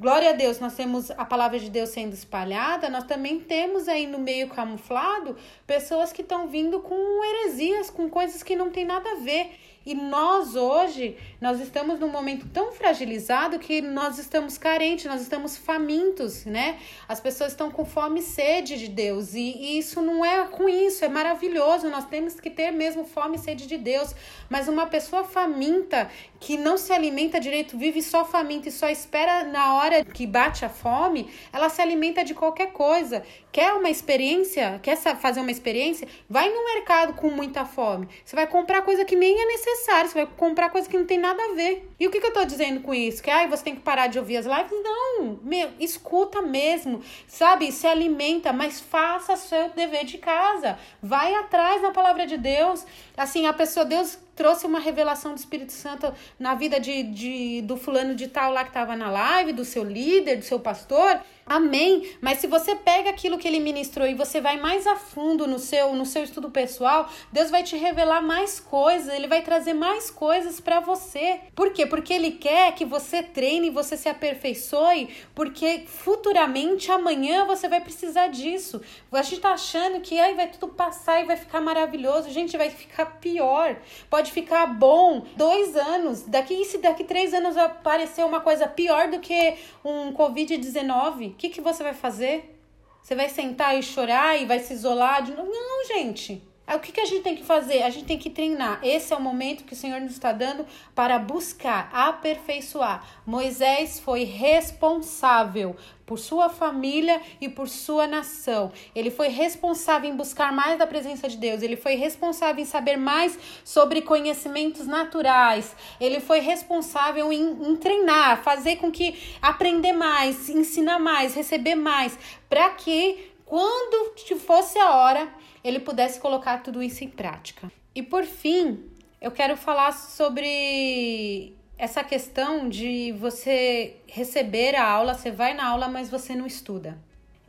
glória 0.00 0.30
a 0.30 0.32
Deus, 0.32 0.58
nós 0.58 0.74
temos 0.74 1.12
a 1.12 1.24
palavra 1.24 1.60
de 1.60 1.70
Deus 1.70 1.90
sendo 1.90 2.14
espalhada, 2.14 2.90
nós 2.90 3.04
também 3.04 3.38
temos 3.38 3.86
aí 3.86 4.08
no 4.08 4.18
meio 4.18 4.48
camuflado 4.48 5.36
pessoas 5.64 6.12
que 6.12 6.22
estão 6.22 6.48
vindo 6.48 6.80
com 6.80 7.24
heresias, 7.24 7.90
com 7.90 8.10
coisas 8.10 8.42
que 8.42 8.56
não 8.56 8.70
tem 8.70 8.84
nada 8.84 9.08
a 9.08 9.20
ver. 9.20 9.52
E 9.88 9.94
nós 9.94 10.54
hoje, 10.54 11.16
nós 11.40 11.60
estamos 11.60 11.98
num 11.98 12.10
momento 12.10 12.46
tão 12.52 12.72
fragilizado 12.72 13.58
que 13.58 13.80
nós 13.80 14.18
estamos 14.18 14.58
carentes, 14.58 15.06
nós 15.06 15.22
estamos 15.22 15.56
famintos, 15.56 16.44
né? 16.44 16.78
As 17.08 17.20
pessoas 17.20 17.52
estão 17.52 17.70
com 17.70 17.86
fome 17.86 18.20
e 18.20 18.22
sede 18.22 18.76
de 18.76 18.86
Deus. 18.86 19.32
E, 19.32 19.40
e 19.40 19.78
isso 19.78 20.02
não 20.02 20.22
é 20.22 20.46
com 20.46 20.68
isso, 20.68 21.06
é 21.06 21.08
maravilhoso. 21.08 21.88
Nós 21.88 22.04
temos 22.04 22.38
que 22.38 22.50
ter 22.50 22.70
mesmo 22.70 23.06
fome 23.06 23.36
e 23.36 23.38
sede 23.38 23.66
de 23.66 23.78
Deus. 23.78 24.14
Mas 24.50 24.68
uma 24.68 24.86
pessoa 24.88 25.24
faminta, 25.24 26.10
que 26.40 26.56
não 26.56 26.76
se 26.78 26.92
alimenta 26.92 27.40
direito, 27.40 27.76
vive 27.76 28.00
só 28.02 28.24
faminta 28.24 28.68
e 28.68 28.72
só 28.72 28.88
espera 28.88 29.44
na 29.44 29.74
hora 29.74 30.04
que 30.04 30.26
bate 30.26 30.64
a 30.64 30.68
fome, 30.68 31.30
ela 31.52 31.68
se 31.68 31.82
alimenta 31.82 32.24
de 32.24 32.34
qualquer 32.34 32.72
coisa. 32.72 33.22
Quer 33.50 33.72
uma 33.72 33.90
experiência? 33.90 34.78
Quer 34.82 34.96
fazer 34.96 35.40
uma 35.40 35.50
experiência? 35.50 36.06
Vai 36.28 36.48
no 36.48 36.64
mercado 36.74 37.14
com 37.14 37.30
muita 37.30 37.64
fome. 37.64 38.08
Você 38.24 38.36
vai 38.36 38.46
comprar 38.46 38.82
coisa 38.82 39.04
que 39.04 39.16
nem 39.16 39.40
é 39.40 39.46
necessária. 39.46 40.08
Você 40.08 40.14
vai 40.14 40.26
comprar 40.26 40.70
coisa 40.70 40.88
que 40.88 40.96
não 40.96 41.06
tem 41.06 41.18
nada 41.18 41.42
a 41.42 41.54
ver. 41.54 41.88
E 41.98 42.06
o 42.06 42.10
que, 42.10 42.20
que 42.20 42.26
eu 42.26 42.32
tô 42.32 42.44
dizendo 42.44 42.80
com 42.80 42.94
isso? 42.94 43.22
Que 43.22 43.30
ai, 43.30 43.48
você 43.48 43.64
tem 43.64 43.74
que 43.74 43.80
parar 43.80 44.06
de 44.06 44.18
ouvir 44.18 44.36
as 44.36 44.46
lives? 44.46 44.70
Não, 44.70 45.40
meu, 45.42 45.70
escuta 45.80 46.40
mesmo, 46.42 47.02
sabe? 47.26 47.72
Se 47.72 47.86
alimenta, 47.86 48.52
mas 48.52 48.80
faça 48.80 49.34
seu 49.36 49.70
dever 49.70 50.04
de 50.04 50.18
casa. 50.18 50.78
Vai 51.02 51.34
atrás 51.34 51.82
da 51.82 51.90
palavra 51.90 52.26
de 52.26 52.36
Deus. 52.36 52.86
Assim, 53.16 53.46
a 53.46 53.52
pessoa, 53.52 53.84
Deus 53.84 54.18
trouxe 54.38 54.64
uma 54.64 54.78
revelação 54.78 55.34
do 55.34 55.38
Espírito 55.38 55.72
Santo 55.72 56.14
na 56.38 56.54
vida 56.54 56.78
de, 56.78 57.02
de 57.02 57.60
do 57.62 57.76
fulano 57.76 58.14
de 58.14 58.28
tal 58.28 58.52
lá 58.52 58.62
que 58.62 58.70
estava 58.70 58.94
na 58.94 59.10
live, 59.10 59.52
do 59.52 59.64
seu 59.64 59.82
líder, 59.82 60.36
do 60.36 60.44
seu 60.44 60.60
pastor. 60.60 61.20
Amém. 61.48 62.10
Mas 62.20 62.38
se 62.38 62.46
você 62.46 62.74
pega 62.74 63.08
aquilo 63.08 63.38
que 63.38 63.48
ele 63.48 63.58
ministrou 63.58 64.06
e 64.06 64.14
você 64.14 64.38
vai 64.38 64.58
mais 64.58 64.86
a 64.86 64.96
fundo 64.96 65.46
no 65.46 65.58
seu 65.58 65.94
no 65.94 66.04
seu 66.04 66.22
estudo 66.22 66.50
pessoal, 66.50 67.08
Deus 67.32 67.50
vai 67.50 67.62
te 67.62 67.74
revelar 67.74 68.20
mais 68.20 68.60
coisas, 68.60 69.12
ele 69.14 69.26
vai 69.26 69.40
trazer 69.40 69.72
mais 69.72 70.10
coisas 70.10 70.60
para 70.60 70.80
você. 70.80 71.40
Por 71.54 71.72
quê? 71.72 71.86
Porque 71.86 72.12
ele 72.12 72.32
quer 72.32 72.74
que 72.74 72.84
você 72.84 73.22
treine, 73.22 73.70
você 73.70 73.96
se 73.96 74.08
aperfeiçoe, 74.10 75.08
porque 75.34 75.84
futuramente 75.86 76.92
amanhã 76.92 77.46
você 77.46 77.66
vai 77.66 77.80
precisar 77.80 78.28
disso. 78.28 78.82
A 79.10 79.22
gente 79.22 79.40
tá 79.40 79.52
achando 79.52 80.00
que 80.00 80.20
aí 80.20 80.34
vai 80.34 80.48
tudo 80.48 80.68
passar 80.68 81.22
e 81.22 81.24
vai 81.24 81.36
ficar 81.36 81.62
maravilhoso. 81.62 82.30
Gente, 82.30 82.58
vai 82.58 82.68
ficar 82.68 83.06
pior. 83.20 83.76
Pode 84.10 84.32
ficar 84.32 84.66
bom 84.66 85.24
dois 85.34 85.74
anos. 85.76 86.22
Daqui 86.24 86.62
se 86.64 86.76
daqui 86.78 87.04
três 87.04 87.32
anos 87.32 87.56
aparecer 87.56 88.24
uma 88.24 88.40
coisa 88.40 88.66
pior 88.66 89.08
do 89.08 89.18
que 89.18 89.56
um 89.82 90.12
Covid-19 90.12 91.37
que, 91.38 91.48
que 91.48 91.60
você 91.60 91.82
vai 91.82 91.94
fazer? 91.94 92.60
Você 93.02 93.14
vai 93.14 93.28
sentar 93.28 93.78
e 93.78 93.82
chorar 93.82 94.38
e 94.38 94.44
vai 94.44 94.58
se 94.58 94.74
isolar 94.74 95.22
de? 95.22 95.32
Não, 95.32 95.86
gente. 95.86 96.42
O 96.74 96.80
que, 96.80 96.92
que 96.92 97.00
a 97.00 97.06
gente 97.06 97.22
tem 97.22 97.34
que 97.34 97.44
fazer? 97.44 97.82
A 97.82 97.90
gente 97.90 98.04
tem 98.04 98.18
que 98.18 98.28
treinar. 98.28 98.78
Esse 98.82 99.14
é 99.14 99.16
o 99.16 99.20
momento 99.20 99.64
que 99.64 99.72
o 99.72 99.76
Senhor 99.76 100.00
nos 100.00 100.12
está 100.12 100.32
dando 100.32 100.66
para 100.94 101.18
buscar, 101.18 101.88
aperfeiçoar. 101.92 103.02
Moisés 103.24 103.98
foi 103.98 104.24
responsável 104.24 105.74
por 106.04 106.18
sua 106.18 106.48
família 106.48 107.20
e 107.40 107.48
por 107.48 107.68
sua 107.68 108.06
nação. 108.06 108.72
Ele 108.94 109.10
foi 109.10 109.28
responsável 109.28 110.10
em 110.10 110.16
buscar 110.16 110.52
mais 110.52 110.78
da 110.78 110.86
presença 110.86 111.28
de 111.28 111.36
Deus. 111.36 111.62
Ele 111.62 111.76
foi 111.76 111.94
responsável 111.94 112.62
em 112.62 112.66
saber 112.66 112.96
mais 112.96 113.38
sobre 113.64 114.02
conhecimentos 114.02 114.86
naturais. 114.86 115.74
Ele 115.98 116.20
foi 116.20 116.40
responsável 116.40 117.32
em, 117.32 117.70
em 117.70 117.76
treinar, 117.76 118.42
fazer 118.42 118.76
com 118.76 118.90
que 118.90 119.18
aprender 119.40 119.92
mais, 119.92 120.48
ensinar 120.48 120.98
mais, 120.98 121.34
receber 121.34 121.74
mais, 121.74 122.18
para 122.48 122.70
que 122.70 123.32
quando 123.48 123.98
fosse 124.38 124.78
a 124.78 124.94
hora 124.94 125.28
ele 125.64 125.80
pudesse 125.80 126.20
colocar 126.20 126.62
tudo 126.62 126.82
isso 126.82 127.02
em 127.02 127.08
prática. 127.08 127.72
E 127.94 128.02
por 128.02 128.24
fim, 128.24 128.84
eu 129.20 129.30
quero 129.30 129.56
falar 129.56 129.92
sobre 129.92 131.56
essa 131.78 132.04
questão 132.04 132.68
de 132.68 133.12
você 133.12 133.96
receber 134.06 134.74
a 134.74 134.86
aula, 134.86 135.14
você 135.14 135.30
vai 135.30 135.54
na 135.54 135.66
aula, 135.66 135.88
mas 135.88 136.10
você 136.10 136.34
não 136.34 136.46
estuda. 136.46 136.98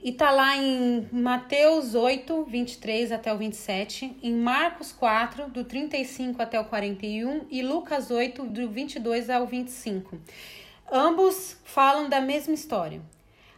E 0.01 0.13
tá 0.13 0.31
lá 0.31 0.55
em 0.55 1.09
Mateus 1.11 1.93
8, 1.93 2.45
23 2.45 3.11
até 3.11 3.33
o 3.33 3.37
27, 3.37 4.17
em 4.23 4.33
Marcos 4.33 4.93
4, 4.93 5.49
do 5.49 5.65
35 5.65 6.41
até 6.41 6.57
o 6.57 6.65
41 6.65 7.47
e 7.49 7.61
Lucas 7.61 8.09
8, 8.09 8.45
do 8.45 8.69
22 8.69 9.29
ao 9.29 9.45
25. 9.45 10.17
Ambos 10.89 11.57
falam 11.65 12.07
da 12.07 12.21
mesma 12.21 12.53
história. 12.53 13.01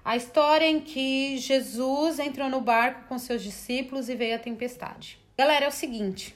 A 0.04 0.18
história 0.18 0.66
em 0.66 0.80
que 0.80 1.38
Jesus 1.38 2.18
entrou 2.18 2.50
no 2.50 2.60
barco 2.60 3.08
com 3.08 3.20
seus 3.20 3.44
discípulos 3.44 4.10
e 4.10 4.16
veio 4.16 4.36
a 4.36 4.40
tempestade. 4.40 5.20
Galera, 5.38 5.66
é 5.66 5.68
o 5.68 5.72
seguinte: 5.72 6.36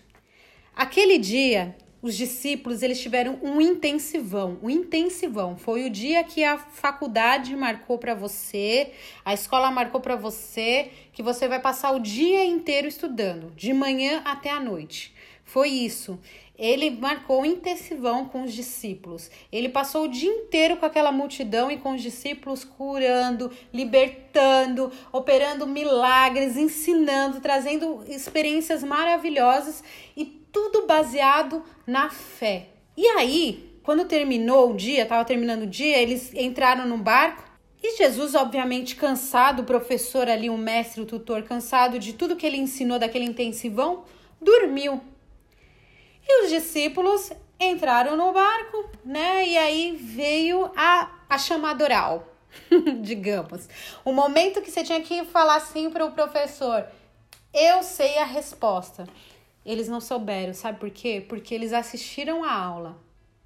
aquele 0.76 1.18
dia, 1.18 1.76
os 2.00 2.16
discípulos 2.16 2.84
eles 2.84 3.02
tiveram 3.02 3.40
um 3.42 3.60
intensivão. 3.60 4.60
Um 4.62 4.70
intensivão 4.70 5.58
foi 5.58 5.86
o 5.86 5.90
dia 5.90 6.24
que 6.24 6.44
a 6.44 6.60
faculdade 6.60 7.56
marcou 7.56 7.98
para 7.98 8.14
você, 8.14 8.92
a 9.26 9.34
escola 9.34 9.72
marcou 9.72 10.00
para 10.00 10.16
você, 10.16 10.92
que 11.12 11.24
você 11.24 11.48
vai 11.48 11.60
passar 11.60 11.92
o 11.92 12.00
dia 12.00 12.46
inteiro 12.46 12.88
estudando, 12.88 13.52
de 13.56 13.74
manhã 13.74 14.22
até 14.24 14.52
a 14.52 14.60
noite. 14.60 15.12
Foi 15.44 15.70
isso. 15.70 16.20
Ele 16.58 16.90
marcou 16.90 17.46
intensivão 17.46 18.26
com 18.26 18.44
os 18.44 18.54
discípulos. 18.54 19.30
Ele 19.52 19.70
passou 19.70 20.06
o 20.06 20.08
dia 20.08 20.30
inteiro 20.30 20.78
com 20.78 20.86
aquela 20.86 21.12
multidão 21.12 21.70
e 21.70 21.78
com 21.78 21.94
os 21.94 22.02
discípulos 22.02 22.64
curando, 22.64 23.52
libertando, 23.74 24.92
operando 25.12 25.68
milagres, 25.68 26.58
ensinando, 26.58 27.42
trazendo 27.42 28.04
experiências 28.08 28.84
maravilhosas 28.84 29.84
e 30.16 30.26
tudo 30.26 30.86
baseado 30.86 31.64
na 31.86 32.10
fé. 32.10 32.70
E 32.96 33.06
aí, 33.08 33.80
quando 33.84 34.06
terminou 34.06 34.72
o 34.72 34.76
dia, 34.76 35.04
estava 35.04 35.26
terminando 35.26 35.64
o 35.64 35.68
dia, 35.68 35.98
eles 35.98 36.34
entraram 36.34 36.88
no 36.88 36.98
barco 36.98 37.44
e 37.88 37.98
Jesus, 37.98 38.34
obviamente 38.34 38.96
cansado, 38.96 39.62
o 39.62 39.64
professor 39.64 40.28
ali, 40.28 40.50
o 40.50 40.58
mestre, 40.58 41.02
o 41.02 41.06
tutor, 41.06 41.44
cansado 41.44 42.00
de 42.00 42.14
tudo 42.14 42.36
que 42.36 42.44
ele 42.44 42.58
ensinou 42.58 42.98
daquele 42.98 43.26
intensivão, 43.26 44.06
dormiu. 44.42 45.00
E 46.28 46.44
os 46.44 46.50
discípulos 46.50 47.32
entraram 47.60 48.18
no 48.18 48.34
barco, 48.34 48.90
né? 49.04 49.48
E 49.48 49.58
aí 49.58 49.96
veio 49.96 50.72
a, 50.76 51.12
a 51.30 51.38
chamada 51.38 51.84
oral, 51.84 52.28
digamos. 53.02 53.70
O 54.04 54.12
momento 54.12 54.62
que 54.62 54.72
você 54.72 54.84
tinha 54.84 55.02
que 55.02 55.24
falar 55.26 55.58
assim 55.58 55.90
para 55.90 56.06
o 56.06 56.12
professor: 56.12 56.86
Eu 57.54 57.84
sei 57.84 58.18
a 58.18 58.26
resposta. 58.26 59.08
Eles 59.66 59.88
não 59.88 60.00
souberam, 60.00 60.54
sabe 60.54 60.80
por 60.80 60.92
quê? 60.92 61.26
Porque 61.28 61.54
eles 61.54 61.74
assistiram 61.74 62.44
a 62.44 62.54
aula. 62.54 62.98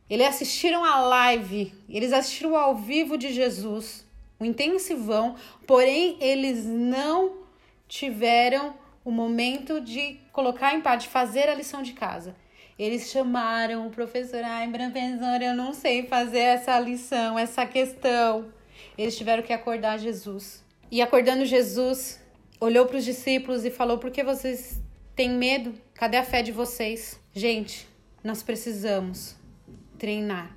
Eles 0.10 0.28
assistiram 0.28 0.84
a 0.84 1.00
live, 1.02 1.72
eles 1.88 2.12
assistiram 2.12 2.58
ao 2.58 2.76
vivo 2.76 3.16
de 3.16 3.32
Jesus, 3.32 4.04
o 4.40 4.44
intensivão, 4.44 5.36
porém 5.68 6.18
eles 6.20 6.66
não 6.66 7.44
tiveram 7.88 8.74
o 9.06 9.12
momento 9.12 9.80
de 9.80 10.20
colocar 10.34 10.74
em 10.74 10.82
parte, 10.82 11.04
de 11.04 11.10
fazer 11.10 11.48
a 11.48 11.54
lição 11.54 11.84
de 11.84 11.94
casa. 11.94 12.36
Eles 12.80 13.12
chamaram 13.12 13.86
o 13.86 13.90
professor, 13.90 14.42
ai, 14.42 14.66
professor, 14.72 15.42
eu 15.42 15.54
não 15.54 15.74
sei 15.74 16.08
fazer 16.08 16.40
essa 16.40 16.80
lição, 16.80 17.38
essa 17.38 17.66
questão. 17.66 18.54
Eles 18.98 19.18
tiveram 19.18 19.44
que 19.44 19.52
acordar 19.52 20.00
Jesus. 20.00 20.64
E 20.90 21.02
acordando 21.02 21.46
Jesus, 21.46 22.24
olhou 22.58 22.86
para 22.86 22.96
os 22.96 23.04
discípulos 23.04 23.66
e 23.66 23.70
falou: 23.70 23.98
Por 23.98 24.12
que 24.12 24.24
vocês 24.24 24.82
têm 25.14 25.30
medo? 25.30 25.74
Cadê 25.94 26.16
a 26.16 26.24
fé 26.24 26.42
de 26.42 26.54
vocês? 26.54 27.20
Gente, 27.34 27.86
nós 28.24 28.42
precisamos 28.42 29.36
treinar. 29.98 30.56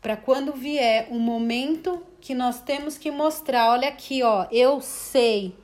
Para 0.00 0.16
quando 0.16 0.54
vier 0.54 1.08
o 1.10 1.18
momento 1.18 2.02
que 2.18 2.34
nós 2.34 2.62
temos 2.62 2.96
que 2.96 3.10
mostrar, 3.10 3.70
olha 3.70 3.88
aqui, 3.88 4.22
ó, 4.22 4.46
eu 4.50 4.80
sei, 4.80 5.54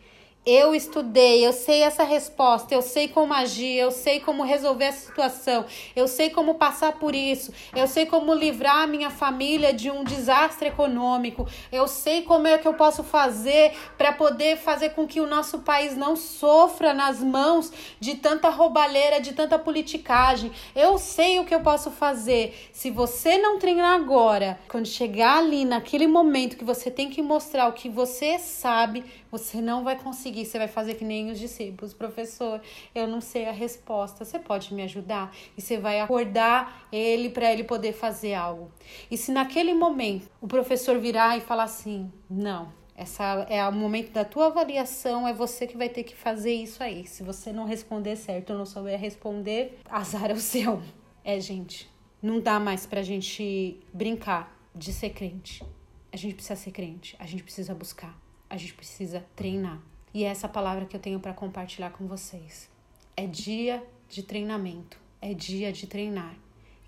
eu 0.49 0.75
estudei, 0.75 1.47
eu 1.47 1.53
sei 1.53 1.83
essa 1.83 2.05
resposta, 2.05 2.75
eu 2.75 2.81
sei 2.81 3.07
como 3.07 3.35
agir, 3.35 3.77
eu 3.77 3.91
sei 3.91 4.19
como 4.19 4.43
resolver 4.43 4.87
essa 4.87 5.07
situação, 5.07 5.67
eu 5.95 6.09
sei 6.09 6.31
como 6.31 6.55
passar 6.55 6.93
por 6.93 7.15
isso, 7.15 7.53
eu 7.77 7.87
sei 7.87 8.07
como 8.07 8.33
livrar 8.33 8.83
a 8.83 8.87
minha 8.87 9.11
família 9.11 9.75
de 9.75 9.91
um 9.91 10.03
desastre 10.03 10.69
econômico, 10.69 11.47
eu 11.71 11.87
sei 11.87 12.23
como 12.23 12.47
é 12.47 12.57
que 12.57 12.67
eu 12.67 12.73
posso 12.73 13.05
fazer 13.05 13.73
para 13.99 14.13
poder 14.13 14.57
fazer 14.57 14.91
com 14.91 15.07
que 15.07 15.21
o 15.21 15.27
nosso 15.27 15.59
país 15.59 15.95
não 15.95 16.17
sofra 16.17 16.95
nas 16.95 17.23
mãos 17.23 17.71
de 18.01 18.15
tanta 18.15 18.49
roubalheira, 18.49 19.21
de 19.21 19.35
tanta 19.35 19.59
politicagem. 19.59 20.51
Eu 20.75 20.97
sei 20.97 21.39
o 21.39 21.45
que 21.45 21.55
eu 21.55 21.61
posso 21.61 21.91
fazer. 21.91 22.69
Se 22.73 22.91
você 22.91 23.37
não 23.37 23.59
treinar 23.59 23.95
agora, 23.95 24.59
quando 24.69 24.87
chegar 24.87 25.39
ali 25.39 25.65
naquele 25.65 26.07
momento 26.07 26.57
que 26.57 26.65
você 26.65 26.91
tem 26.91 27.11
que 27.11 27.21
mostrar 27.21 27.69
o 27.69 27.73
que 27.73 27.89
você 27.89 28.39
sabe, 28.39 29.05
você 29.31 29.61
não 29.61 29.85
vai 29.85 29.97
conseguir, 29.97 30.45
você 30.45 30.59
vai 30.59 30.69
fazer 30.69 30.95
que 30.95 31.05
nem 31.05 31.31
os 31.31 31.39
discípulos. 31.39 31.93
Professor, 31.93 32.61
eu 32.95 33.07
não 33.07 33.21
sei 33.21 33.47
a 33.47 33.53
resposta, 33.53 34.25
você 34.25 34.39
pode 34.39 34.73
me 34.73 34.83
ajudar? 34.83 35.35
E 35.57 35.61
você 35.61 35.79
vai 35.79 36.01
acordar 36.01 36.89
ele 36.91 37.31
para 37.31 37.53
ele 37.53 37.65
poder 37.65 37.93
fazer 37.93 38.35
algo. 38.35 38.71
E 39.11 39.17
se 39.17 39.31
naquele 39.33 39.75
momento 39.75 40.31
o 40.41 40.47
professor 40.47 40.99
virar 40.99 41.37
e 41.37 41.41
falar 41.41 41.65
assim: 41.65 42.11
não, 42.29 42.73
essa 42.97 43.47
é 43.49 43.67
o 43.69 43.73
momento 43.73 44.13
da 44.13 44.25
tua 44.25 44.47
avaliação, 44.47 45.27
é 45.29 45.33
você 45.33 45.67
que 45.67 45.77
vai 45.77 45.89
ter 45.89 46.05
que 46.05 46.17
fazer 46.17 46.53
isso 46.53 46.83
aí. 46.83 47.07
Se 47.07 47.23
você 47.23 47.53
não 47.53 47.65
responder 47.65 48.17
certo 48.17 48.55
não 48.55 48.67
souber 48.67 48.99
responder, 48.99 49.79
azar 49.89 50.31
é 50.31 50.35
o 50.35 50.41
seu. 50.41 50.83
É, 51.23 51.39
gente, 51.39 51.91
não 52.23 52.41
dá 52.41 52.59
mais 52.59 52.87
pra 52.87 53.03
gente 53.03 53.79
brincar 53.93 54.57
de 54.75 54.93
ser 54.93 55.11
crente. 55.11 55.63
A 56.11 56.17
gente 56.17 56.35
precisa 56.35 56.57
ser 56.57 56.71
crente, 56.71 57.15
a 57.19 57.27
gente 57.27 57.43
precisa 57.43 57.75
buscar 57.75 58.19
a 58.49 58.57
gente 58.57 58.75
precisa 58.75 59.25
treinar. 59.37 59.81
E 60.13 60.25
é 60.25 60.29
essa 60.29 60.49
palavra 60.49 60.87
que 60.87 60.97
eu 60.97 61.01
tenho 61.01 61.21
para 61.21 61.35
compartilhar 61.35 61.91
com 61.91 62.07
vocês. 62.07 62.69
É 63.17 63.27
dia 63.27 63.83
de 64.09 64.23
treinamento, 64.23 64.99
é 65.21 65.35
dia 65.35 65.73
de 65.73 65.87
treinar. 65.87 66.35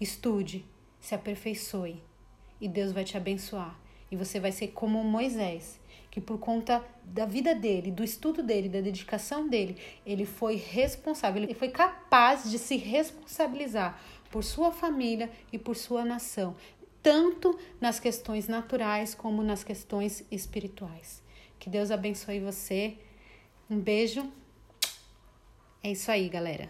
Estude, 0.00 0.64
se 1.00 1.14
aperfeiçoe 1.14 2.02
e 2.60 2.68
Deus 2.68 2.92
vai 2.92 3.04
te 3.04 3.16
abençoar. 3.16 3.78
E 4.10 4.16
você 4.16 4.40
vai 4.40 4.50
ser 4.50 4.68
como 4.68 5.02
Moisés, 5.04 5.78
que 6.10 6.20
por 6.20 6.38
conta 6.38 6.84
da 7.04 7.24
vida 7.24 7.54
dele, 7.54 7.90
do 7.90 8.02
estudo 8.02 8.42
dele, 8.42 8.68
da 8.68 8.80
dedicação 8.80 9.48
dele, 9.48 9.76
ele 10.04 10.24
foi 10.24 10.56
responsável, 10.56 11.42
ele 11.42 11.54
foi 11.54 11.68
capaz 11.68 12.50
de 12.50 12.58
se 12.58 12.76
responsabilizar 12.76 14.00
por 14.30 14.42
sua 14.42 14.72
família 14.72 15.30
e 15.52 15.58
por 15.58 15.76
sua 15.76 16.04
nação, 16.04 16.56
tanto 17.02 17.58
nas 17.80 18.00
questões 18.00 18.48
naturais 18.48 19.14
como 19.14 19.42
nas 19.42 19.62
questões 19.62 20.24
espirituais. 20.30 21.22
Que 21.60 21.70
Deus 21.70 21.90
abençoe 21.90 22.40
você. 22.40 22.94
Um 23.68 23.78
beijo. 23.78 24.28
É 25.84 25.92
isso 25.92 26.10
aí, 26.10 26.28
galera. 26.28 26.68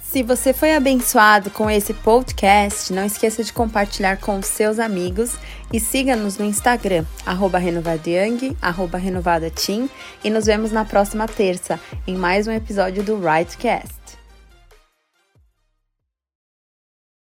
Se 0.00 0.24
você 0.24 0.52
foi 0.52 0.74
abençoado 0.74 1.50
com 1.50 1.70
esse 1.70 1.94
podcast, 1.94 2.92
não 2.92 3.04
esqueça 3.04 3.44
de 3.44 3.52
compartilhar 3.52 4.18
com 4.18 4.42
seus 4.42 4.80
amigos 4.80 5.36
e 5.72 5.78
siga-nos 5.78 6.36
no 6.36 6.44
Instagram, 6.44 7.06
arroba 7.24 7.58
renovadayang, 7.58 8.56
arroba 8.60 8.98
renovadateam, 8.98 9.88
e 10.24 10.28
nos 10.28 10.46
vemos 10.46 10.72
na 10.72 10.84
próxima 10.84 11.28
terça, 11.28 11.78
em 12.08 12.16
mais 12.16 12.48
um 12.48 12.52
episódio 12.52 13.04
do 13.04 13.20
Rightcast. 13.20 13.99